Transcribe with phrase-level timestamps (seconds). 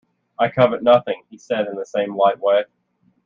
[0.39, 2.63] "I covet nothing," said he in the same light way.